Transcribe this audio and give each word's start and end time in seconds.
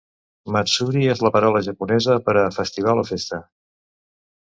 Matsuri 0.55 1.03
és 1.15 1.21
la 1.27 1.31
paraula 1.37 1.63
japonesa 1.69 2.19
per 2.31 2.37
a 2.47 2.49
festival 2.59 3.07
o 3.07 3.09
festa. 3.15 3.45